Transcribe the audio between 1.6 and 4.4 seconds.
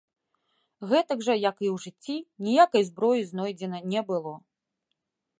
і ў жыцці, ніякай зброі знойдзена не было.